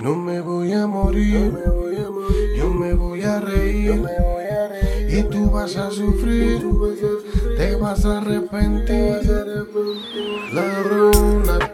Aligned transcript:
No 0.00 0.16
me 0.16 0.40
voy 0.40 0.72
a 0.72 0.86
morir, 0.88 1.52
yo 2.56 2.68
me 2.70 2.94
voy 2.94 3.22
a 3.22 3.40
reír. 3.40 4.02
Y 5.08 5.22
tú 5.24 5.50
vas 5.50 5.76
a 5.76 5.90
sufrir, 5.90 6.64
te 7.56 7.76
vas 7.76 8.04
a 8.04 8.18
arrepentir. 8.18 9.20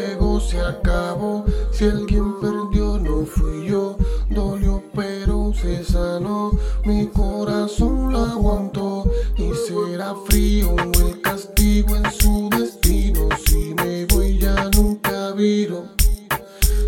juego 0.00 0.40
se 0.40 0.60
acabó. 0.60 1.44
Si 1.72 1.84
alguien 1.84 2.40
perdió, 2.40 2.98
no 2.98 3.24
fui 3.24 3.68
yo. 3.68 3.96
Dolió, 4.28 4.82
pero 4.94 5.52
se 5.54 5.84
sanó. 5.84 6.52
Mi 6.84 7.06
corazón 7.08 8.12
lo 8.12 8.24
aguantó. 8.24 9.10
Y 9.36 9.50
será 9.66 10.14
frío 10.26 10.74
el 10.78 11.20
castigo 11.20 11.96
en 11.96 12.10
su 12.12 12.48
destino. 12.50 13.28
Si 13.46 13.74
me 13.74 14.06
voy, 14.06 14.38
ya 14.38 14.70
nunca 14.76 15.32
viro. 15.32 15.84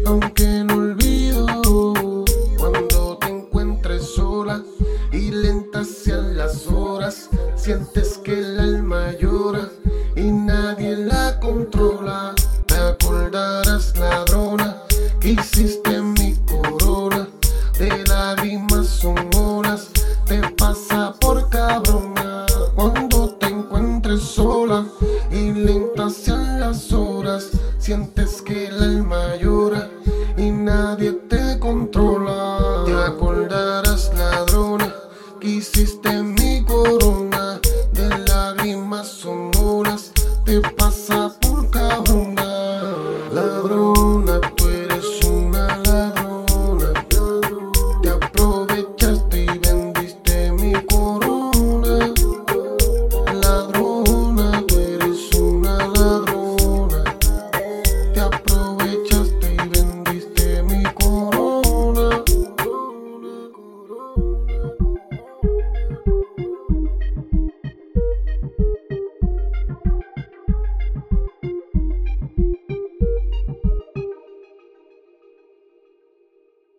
Aunque 0.07 0.65
no 0.65 0.75
olvido 0.75 2.25
cuando 2.59 3.19
te 3.19 3.29
encuentres 3.29 4.05
sola 4.05 4.63
y 5.13 5.31
lentas 5.31 5.89
sean 5.89 6.37
las 6.37 6.67
horas. 6.67 7.29
Sientes 7.57 8.19
que 8.19 8.39
el 8.39 8.59
alma 8.59 9.13
llora 9.21 9.69
y 10.17 10.31
que 15.23 15.31
hiciste 15.31 16.03
mi 16.03 16.35
corona. 16.47 17.29
De 17.79 18.05
lágrimas 18.09 18.89
son 18.89 19.17
horas, 19.37 19.89
te 20.27 20.41
pasa 20.59 21.15
por 21.21 21.49
cabrona. 21.49 22.47
Cuando 22.75 23.31
te 23.35 23.47
encuentres 23.47 24.21
sola 24.23 24.85
y 25.31 25.53
lentas 25.53 26.15
sean 26.15 26.61
las 26.61 26.93
horas, 26.93 27.51
sientes 27.79 28.43
que 28.43 28.67
el 28.67 28.83
alma 28.83 29.37
llora 29.37 29.89
y 30.37 30.51
nadie 30.51 31.13
te 31.13 31.59
controla. 31.61 32.83
Te 32.85 32.93
acordarás, 32.93 34.11
ladrona, 34.17 34.93
que 35.41 35.49
hiciste 35.49 36.23